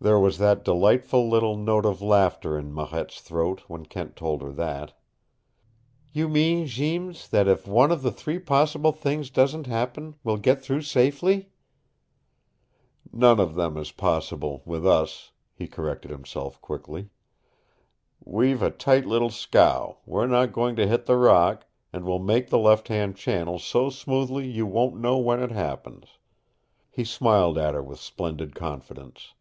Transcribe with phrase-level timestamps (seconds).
[0.00, 4.50] There was that delightful little note of laughter in Marette's throat when Kent told her
[4.50, 4.92] that.
[6.12, 10.82] "You mean, Jeems, that if one of three possible things doesn't happen, we'll get through
[10.82, 11.52] safely?"
[13.12, 17.10] "None of them is possible with us," he corrected himself quickly.
[18.24, 22.48] "We've a tight little scow, we're not going to hit the rock, and we'll make
[22.48, 26.18] the left hand channel so smoothly you won't know when it happens."
[26.90, 29.34] He smiled at her with splendid confidence.